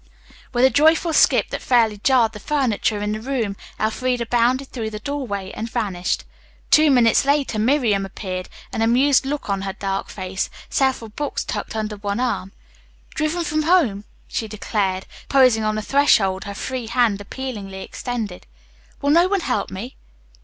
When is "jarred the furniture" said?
1.99-3.03